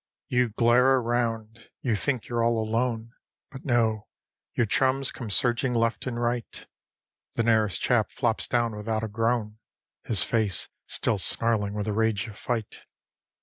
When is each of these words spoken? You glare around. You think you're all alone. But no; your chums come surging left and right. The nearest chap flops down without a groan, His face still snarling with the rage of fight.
You 0.29 0.49
glare 0.49 0.95
around. 0.95 1.69
You 1.83 1.95
think 1.95 2.27
you're 2.27 2.43
all 2.43 2.57
alone. 2.57 3.11
But 3.51 3.65
no; 3.65 4.07
your 4.55 4.65
chums 4.65 5.11
come 5.11 5.29
surging 5.29 5.75
left 5.75 6.07
and 6.07 6.19
right. 6.19 6.65
The 7.35 7.43
nearest 7.43 7.81
chap 7.81 8.09
flops 8.09 8.47
down 8.47 8.75
without 8.75 9.03
a 9.03 9.07
groan, 9.07 9.59
His 10.03 10.23
face 10.23 10.69
still 10.87 11.19
snarling 11.19 11.75
with 11.75 11.85
the 11.85 11.93
rage 11.93 12.25
of 12.27 12.35
fight. 12.35 12.85